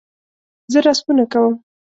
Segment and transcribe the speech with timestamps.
[0.71, 1.53] زه رسمونه کوم